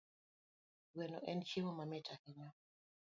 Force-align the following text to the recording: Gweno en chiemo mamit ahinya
Gweno 0.93 1.17
en 1.29 1.39
chiemo 1.47 1.71
mamit 1.77 2.05
ahinya 2.13 2.49